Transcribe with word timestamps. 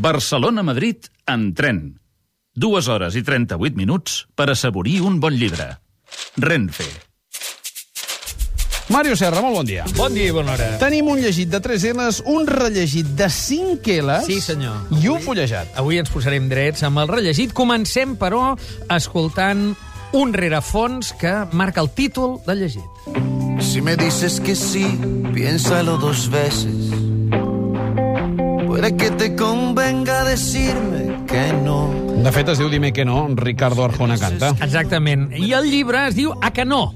Barcelona-Madrid 0.00 1.06
en 1.26 1.54
tren. 1.54 2.00
Dues 2.54 2.88
hores 2.88 3.16
i 3.18 3.22
38 3.22 3.76
minuts 3.76 4.26
per 4.34 4.48
assaborir 4.52 5.00
un 5.02 5.18
bon 5.20 5.34
llibre. 5.34 5.76
Renfe. 6.36 6.86
Mario 8.88 9.16
Serra, 9.20 9.42
molt 9.44 9.58
bon 9.58 9.66
dia. 9.68 9.84
Bon 9.98 10.14
dia 10.14 10.30
i 10.30 10.32
bona 10.32 10.54
hora. 10.54 10.68
Tenim 10.80 11.10
un 11.12 11.20
llegit 11.20 11.50
de 11.52 11.60
3 11.60 11.84
L's, 11.92 12.22
un 12.24 12.46
rellegit 12.48 13.10
de 13.18 13.28
5 13.28 13.98
L's 14.00 14.24
Sí, 14.30 14.40
senyor. 14.40 14.86
i 15.02 15.08
un 15.12 15.20
fullejat. 15.20 15.74
Avui 15.76 15.98
ens 16.00 16.08
posarem 16.14 16.48
drets 16.48 16.82
amb 16.88 17.02
el 17.02 17.10
rellegit. 17.10 17.52
Comencem, 17.52 18.16
però, 18.16 18.54
escoltant 18.88 19.74
un 20.16 20.32
rerefons 20.32 21.12
que 21.20 21.34
marca 21.52 21.82
el 21.84 21.90
títol 21.92 22.38
del 22.46 22.64
llegit. 22.64 23.60
Si 23.60 23.82
me 23.82 23.96
dices 23.96 24.40
que 24.40 24.54
sí, 24.56 24.86
piénsalo 25.34 25.98
dos 25.98 26.30
veces. 26.30 27.07
Puede 28.78 28.96
que 28.96 29.10
te 29.10 29.34
convenga 29.34 30.22
decirme 30.22 31.26
que 31.26 31.52
no. 31.64 31.90
De 32.22 32.30
fet, 32.30 32.46
es 32.52 32.60
diu 32.62 32.68
Dime 32.70 32.92
que 32.94 33.02
no, 33.04 33.24
Ricardo 33.34 33.82
Arjona 33.82 34.14
canta. 34.22 34.52
Exactament. 34.62 35.32
I 35.34 35.50
el 35.58 35.66
llibre 35.66 36.04
es 36.06 36.14
diu 36.14 36.30
A 36.38 36.52
que 36.54 36.62
no. 36.62 36.94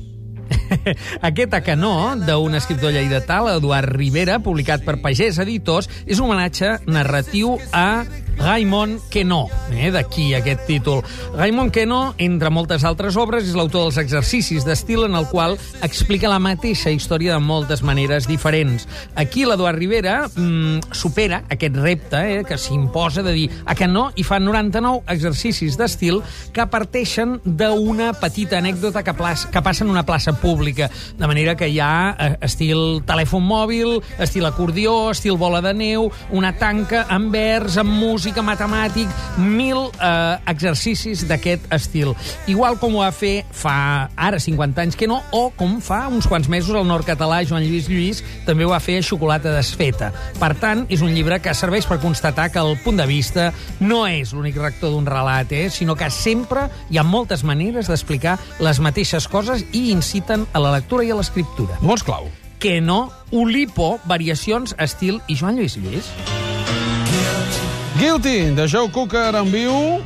Aquest 1.29 1.57
A 1.59 1.61
que 1.67 1.75
no, 1.75 2.15
d'un 2.23 2.55
escriptor 2.55 2.95
lleidatà, 2.95 3.41
l'Eduard 3.43 3.91
Rivera, 3.97 4.39
publicat 4.39 4.87
per 4.87 5.01
Pagès 5.03 5.43
Editors, 5.43 5.91
és 6.07 6.23
un 6.23 6.29
homenatge 6.29 6.77
narratiu 6.87 7.57
a 7.75 8.05
Raimon 8.39 8.99
Queneau, 9.11 9.49
eh, 9.71 9.91
d'aquí 9.93 10.33
aquest 10.35 10.65
títol. 10.67 11.03
Raimon 11.37 11.71
Queneau, 11.71 12.15
entre 12.19 12.51
moltes 12.51 12.85
altres 12.85 13.17
obres, 13.17 13.47
és 13.47 13.55
l'autor 13.55 13.87
dels 13.87 13.99
exercicis 14.03 14.67
d'estil 14.67 15.05
en 15.07 15.15
el 15.15 15.29
qual 15.31 15.59
explica 15.83 16.31
la 16.31 16.41
mateixa 16.43 16.91
història 16.91 17.37
de 17.37 17.43
moltes 17.43 17.83
maneres 17.87 18.27
diferents. 18.27 18.89
Aquí 19.15 19.45
l'Eduard 19.47 19.79
Rivera 19.79 20.29
mm, 20.29 20.93
supera 20.97 21.43
aquest 21.53 21.77
repte 21.77 22.23
eh, 22.23 22.43
que 22.49 22.59
s'imposa 22.59 23.23
de 23.23 23.33
dir 23.37 23.49
a 23.65 23.77
que 23.79 23.87
no 23.87 24.09
i 24.17 24.25
fa 24.27 24.41
99 24.43 25.05
exercicis 25.13 25.79
d'estil 25.79 26.23
que 26.53 26.67
parteixen 26.67 27.39
d'una 27.45 28.13
petita 28.19 28.59
anècdota 28.59 29.05
que, 29.05 29.15
plaça, 29.15 29.51
que 29.53 29.63
passa 29.63 29.85
en 29.85 29.91
una 29.91 30.07
plaça 30.07 30.35
pública. 30.41 30.91
De 31.19 31.27
manera 31.31 31.55
que 31.57 31.69
hi 31.69 31.79
ha 31.81 32.17
eh, 32.19 32.33
estil 32.43 33.03
telèfon 33.07 33.45
mòbil, 33.47 34.01
estil 34.19 34.47
acordió, 34.49 35.11
estil 35.13 35.39
bola 35.39 35.63
de 35.63 35.75
neu, 35.77 36.11
una 36.33 36.55
tanca 36.59 37.07
amb 37.13 37.33
vers, 37.33 37.79
amb 37.79 37.93
música, 37.93 38.22
matemàtic, 38.31 39.09
mil 39.37 39.91
eh, 39.99 40.39
exercicis 40.47 41.27
d'aquest 41.27 41.67
estil. 41.75 42.15
Igual 42.47 42.79
com 42.79 42.95
ho 42.95 43.03
va 43.03 43.11
fer 43.11 43.45
fa 43.51 44.09
ara 44.15 44.39
50 44.39 44.81
anys 44.81 44.97
que 44.97 45.09
no, 45.11 45.23
o 45.33 45.51
com 45.57 45.81
fa 45.81 46.07
uns 46.09 46.29
quants 46.31 46.49
mesos 46.49 46.77
el 46.77 46.87
nord-català 46.87 47.43
Joan 47.49 47.67
Lluís 47.67 47.89
Lluís 47.91 48.23
també 48.47 48.65
ho 48.65 48.71
va 48.71 48.81
fer 48.81 48.99
a 49.01 49.03
Xocolata 49.03 49.53
desfeta. 49.55 50.13
Per 50.39 50.53
tant, 50.61 50.87
és 50.89 51.03
un 51.03 51.11
llibre 51.11 51.41
que 51.43 51.55
serveix 51.55 51.87
per 51.89 51.99
constatar 52.03 52.51
que 52.53 52.63
el 52.63 52.79
punt 52.85 53.01
de 53.01 53.07
vista 53.07 53.51
no 53.81 54.07
és 54.07 54.33
l'únic 54.33 54.61
rector 54.61 54.93
d'un 54.95 55.07
relat, 55.07 55.53
eh, 55.53 55.71
sinó 55.71 55.97
que 55.97 56.11
sempre 56.11 56.69
hi 56.91 56.99
ha 56.99 57.07
moltes 57.07 57.43
maneres 57.45 57.91
d'explicar 57.91 58.39
les 58.61 58.81
mateixes 58.81 59.29
coses 59.29 59.67
i 59.73 59.91
inciten 59.91 60.47
a 60.53 60.63
la 60.63 60.73
lectura 60.77 61.05
i 61.05 61.11
a 61.11 61.19
l'escriptura. 61.19 61.81
Mots 61.81 62.07
clau. 62.07 62.31
Que 62.63 62.81
no, 62.81 63.11
Olipo, 63.33 63.97
variacions, 64.07 64.77
estil 64.79 65.19
i 65.27 65.35
Joan 65.35 65.59
Lluís 65.59 65.77
Lluís. 65.81 66.13
Guilty, 67.99 68.55
de 68.55 68.67
Joe 68.67 68.89
Cooker 68.91 69.35
en 69.35 69.45
viu, 69.53 70.01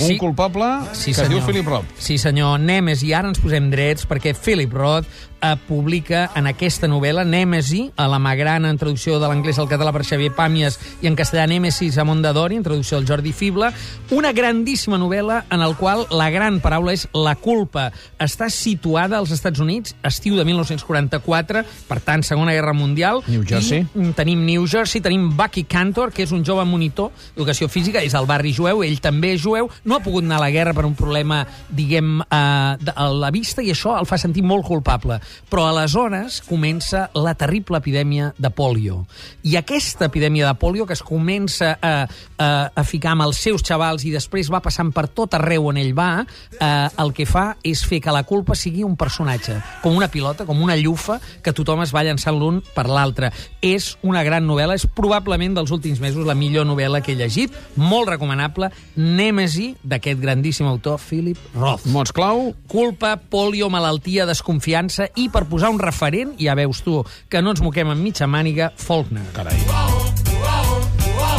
un 0.00 0.06
Sí. 0.08 0.18
culpable 0.18 0.64
Sí, 0.92 1.12
que 1.14 1.22
es 1.22 1.28
diu 1.28 1.38
senyor. 1.38 1.46
Philip 1.46 1.66
Roth. 1.66 1.86
Sí, 1.98 2.18
senyor. 2.18 2.60
Nemes, 2.60 3.02
i 3.02 3.12
ara 3.14 3.28
ens 3.28 3.38
posem 3.40 3.70
drets 3.70 4.06
perquè 4.06 4.34
Philip 4.36 4.72
Roth 4.72 5.06
eh, 5.42 5.54
publica 5.68 6.30
en 6.34 6.46
aquesta 6.48 6.88
novel·la 6.88 7.22
Nèmesi, 7.28 7.90
a 7.96 8.06
la 8.08 8.18
magrana 8.18 8.70
en 8.70 8.78
traducció 8.78 9.18
de 9.20 9.28
l'anglès 9.28 9.58
al 9.60 9.68
català 9.68 9.92
per 9.92 10.02
Xavier 10.04 10.32
Pàmies 10.34 10.78
i 11.02 11.06
en 11.10 11.14
castellà 11.16 11.46
Nèmesis 11.46 11.98
a 11.98 12.04
Mondadori, 12.08 12.56
en 12.56 12.62
traducció 12.64 12.96
del 12.98 13.06
Jordi 13.06 13.32
Fible, 13.36 13.68
una 14.10 14.32
grandíssima 14.32 14.96
novel·la 14.98 15.44
en 15.50 15.60
el 15.60 15.76
qual 15.76 16.06
la 16.10 16.30
gran 16.30 16.60
paraula 16.60 16.92
és 16.96 17.06
la 17.12 17.34
culpa. 17.36 17.90
Està 18.18 18.48
situada 18.50 19.18
als 19.18 19.30
Estats 19.30 19.60
Units, 19.60 19.94
estiu 20.02 20.36
de 20.36 20.44
1944, 20.44 21.64
per 21.88 22.00
tant, 22.00 22.22
Segona 22.24 22.52
Guerra 22.56 22.72
Mundial. 22.72 23.22
New 23.28 23.44
Jersey. 23.46 23.84
I 23.94 23.98
mm, 23.98 24.12
tenim 24.16 24.44
New 24.46 24.66
Jersey, 24.66 25.00
tenim 25.04 25.28
Bucky 25.36 25.64
Cantor, 25.64 26.12
que 26.12 26.24
és 26.24 26.32
un 26.32 26.44
jove 26.44 26.64
monitor 26.64 27.12
d'educació 27.34 27.68
física, 27.68 28.02
és 28.02 28.14
al 28.14 28.26
barri 28.26 28.52
jueu, 28.56 28.82
ell 28.82 28.98
també 29.00 29.34
és 29.36 29.42
jueu, 29.42 29.68
no 29.86 29.96
ha 29.96 30.02
pogut 30.04 30.24
anar 30.26 30.36
a 30.40 30.44
la 30.44 30.50
guerra 30.50 30.74
per 30.74 30.84
un 30.84 30.94
problema, 30.98 31.46
diguem, 31.70 32.20
eh, 32.20 32.76
de- 32.80 32.92
a 32.94 33.08
la 33.08 33.30
vista, 33.30 33.62
i 33.62 33.70
això 33.72 33.94
el 33.98 34.06
fa 34.06 34.18
sentir 34.18 34.42
molt 34.42 34.66
culpable. 34.66 35.20
Però 35.48 35.64
aleshores 35.70 36.42
comença 36.42 37.08
la 37.14 37.34
terrible 37.34 37.78
epidèmia 37.78 38.32
de 38.36 38.50
pòlio. 38.50 39.06
I 39.44 39.56
aquesta 39.56 40.06
epidèmia 40.10 40.46
de 40.46 40.54
pòlio, 40.58 40.86
que 40.86 40.92
es 40.92 41.02
comença 41.02 41.78
a, 41.80 42.06
a, 42.38 42.70
a 42.74 42.84
ficar 42.84 43.12
amb 43.14 43.22
els 43.22 43.38
seus 43.38 43.62
xavals 43.62 44.04
i 44.04 44.10
després 44.10 44.50
va 44.52 44.60
passant 44.60 44.92
per 44.92 45.06
tot 45.08 45.34
arreu 45.38 45.68
on 45.70 45.76
ell 45.78 45.94
va, 45.96 46.26
eh, 46.60 46.88
el 46.98 47.12
que 47.14 47.24
fa 47.26 47.56
és 47.62 47.84
fer 47.86 48.00
que 48.02 48.10
la 48.12 48.24
culpa 48.24 48.54
sigui 48.58 48.82
un 48.84 48.96
personatge, 48.96 49.60
com 49.82 49.94
una 49.96 50.08
pilota, 50.08 50.44
com 50.44 50.60
una 50.62 50.76
llufa, 50.76 51.20
que 51.42 51.52
tothom 51.54 51.82
es 51.86 51.94
va 51.94 52.02
llançant 52.04 52.36
l'un 52.38 52.60
per 52.74 52.88
l'altre. 52.90 53.30
És 53.62 53.96
una 54.02 54.24
gran 54.26 54.44
novel·la, 54.46 54.74
és 54.74 54.86
probablement 54.86 55.54
dels 55.54 55.70
últims 55.70 56.00
mesos 56.00 56.26
la 56.26 56.34
millor 56.34 56.66
novel·la 56.66 57.00
que 57.02 57.12
he 57.12 57.16
llegit, 57.16 57.54
molt 57.76 58.08
recomanable, 58.10 58.72
Nèmesi, 58.96 59.75
d'aquest 59.82 60.20
grandíssim 60.20 60.66
autor, 60.66 60.98
Philip 60.98 61.38
Roth. 61.54 61.86
Mots 61.86 62.12
clau, 62.12 62.54
Culpa, 62.68 63.16
polio, 63.16 63.68
malaltia, 63.70 64.26
desconfiança 64.26 65.08
i, 65.16 65.28
per 65.28 65.44
posar 65.46 65.70
un 65.70 65.78
referent, 65.82 66.34
ja 66.38 66.54
veus 66.54 66.82
tu, 66.82 67.02
que 67.28 67.42
no 67.42 67.50
ens 67.54 67.60
moquem 67.64 67.88
amb 67.90 68.02
mitja 68.02 68.26
màniga, 68.26 68.72
Faulkner. 68.76 69.22
carai. 69.32 69.56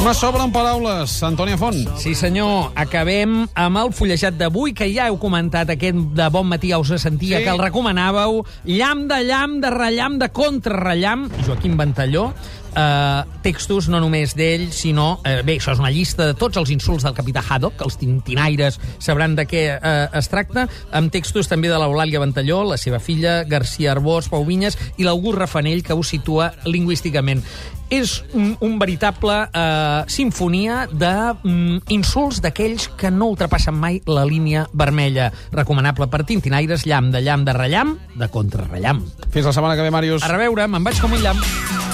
Una 0.02 0.14
sobra 0.14 0.44
en 0.46 0.52
paraules, 0.54 1.12
Antònia 1.26 1.58
Font. 1.58 1.76
Sí, 2.00 2.14
senyor. 2.16 2.70
Acabem 2.78 3.48
amb 3.58 3.80
el 3.82 3.90
fullejat 3.98 4.38
d'avui, 4.38 4.72
que 4.78 4.86
ja 4.94 5.08
heu 5.10 5.18
comentat 5.20 5.72
aquest 5.74 5.98
de 6.16 6.28
bon 6.32 6.46
matí, 6.48 6.70
ja 6.70 6.78
us 6.80 6.94
sentia 7.02 7.40
Sí. 7.40 7.44
que 7.44 7.50
el 7.50 7.58
recomanàveu. 7.60 8.46
Llamp 8.66 9.08
de 9.10 9.24
llamp, 9.26 9.58
de 9.60 9.70
rellamp, 9.72 10.20
de 10.22 10.30
contrarrellamp, 10.30 11.32
Joaquim 11.46 11.76
Ventalló. 11.78 12.34
Uh, 12.78 13.24
textos 13.46 13.88
no 13.90 14.02
només 14.04 14.36
d'ell, 14.38 14.68
sinó... 14.76 15.18
Uh, 15.24 15.40
bé, 15.48 15.58
això 15.58 15.74
és 15.74 15.82
una 15.82 15.92
llista 15.94 16.28
de 16.30 16.36
tots 16.38 16.60
els 16.60 16.72
insults 16.74 17.06
del 17.08 17.16
capità 17.18 17.42
Haddock, 17.42 17.82
els 17.86 17.98
tintinaires 18.02 18.80
sabran 19.04 19.38
de 19.38 19.48
què 19.50 19.64
uh, 19.78 19.96
es 20.18 20.30
tracta, 20.30 20.68
amb 20.92 21.14
textos 21.14 21.50
també 21.50 21.72
de 21.72 21.80
l'Eulàlia 21.80 22.22
Ventalló, 22.22 22.64
la 22.68 22.78
seva 22.78 23.00
filla, 23.04 23.40
García 23.50 23.94
Arbós, 23.96 24.30
Pau 24.30 24.46
Vinyes 24.46 24.78
i 24.98 25.08
l'August 25.08 25.42
Rafanell, 25.42 25.84
que 25.86 25.98
ho 25.98 26.06
situa 26.06 26.52
lingüísticament. 26.66 27.44
És 27.90 28.18
un, 28.36 28.52
un 28.60 28.76
veritable 28.80 29.36
eh, 29.48 30.02
sinfonia 30.12 30.84
d'insults 30.92 32.42
d'aquells 32.44 32.90
que 33.00 33.12
no 33.14 33.30
ultrapassen 33.32 33.78
mai 33.80 34.02
la 34.12 34.26
línia 34.28 34.68
vermella. 34.74 35.32
Recomanable 35.56 36.10
per 36.12 36.26
tintinaires, 36.28 36.84
llamp 36.88 37.14
de 37.16 37.24
llamp 37.24 37.48
de 37.48 37.56
rellamp, 37.56 37.98
de 38.20 38.32
contrarrellamp. 38.34 39.06
Fins 39.32 39.48
la 39.48 39.56
setmana 39.56 39.80
que 39.80 39.88
ve, 39.88 39.94
Màrius. 39.94 40.26
A 40.28 40.34
reveure, 40.36 40.68
me'n 40.68 40.84
vaig 40.84 41.00
com 41.00 41.16
un 41.16 41.24
llamp. 41.24 41.87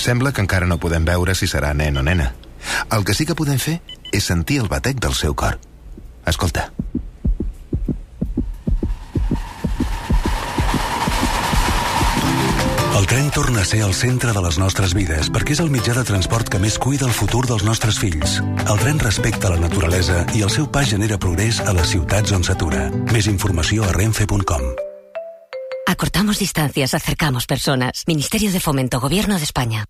Sembla 0.00 0.32
que 0.32 0.40
encara 0.40 0.64
no 0.64 0.80
podem 0.80 1.04
veure 1.04 1.34
si 1.36 1.44
serà 1.50 1.74
nen 1.76 2.00
o 2.00 2.02
nena. 2.02 2.30
El 2.96 3.04
que 3.04 3.12
sí 3.12 3.26
que 3.28 3.36
podem 3.36 3.60
fer 3.60 3.80
és 4.16 4.24
sentir 4.24 4.62
el 4.62 4.70
batec 4.72 4.96
del 4.96 5.12
seu 5.12 5.36
cor. 5.36 5.60
Escolta. 6.24 6.70
El 12.96 13.06
tren 13.08 13.30
torna 13.32 13.60
a 13.60 13.68
ser 13.68 13.82
el 13.84 13.92
centre 13.94 14.32
de 14.32 14.40
les 14.44 14.56
nostres 14.60 14.96
vides 14.96 15.28
perquè 15.32 15.52
és 15.56 15.60
el 15.60 15.72
mitjà 15.72 15.92
de 15.96 16.04
transport 16.08 16.48
que 16.48 16.60
més 16.60 16.80
cuida 16.80 17.08
el 17.08 17.16
futur 17.16 17.44
dels 17.48 17.64
nostres 17.68 18.00
fills. 18.00 18.40
El 18.66 18.80
tren 18.80 19.00
respecta 19.04 19.52
la 19.52 19.60
naturalesa 19.60 20.24
i 20.32 20.44
el 20.44 20.52
seu 20.52 20.68
pas 20.72 20.88
genera 20.88 21.20
progrés 21.20 21.60
a 21.60 21.76
les 21.76 21.92
ciutats 21.92 22.32
on 22.32 22.44
s'atura. 22.44 22.88
Més 23.12 23.28
informació 23.28 23.84
a 23.84 23.92
renfe.com. 23.96 24.70
Acortamos 25.90 26.38
distancias, 26.38 26.94
acercamos 26.94 27.46
personas. 27.46 28.04
Ministerio 28.06 28.52
de 28.52 28.60
Fomento, 28.60 29.00
Gobierno 29.00 29.38
de 29.38 29.42
España. 29.42 29.86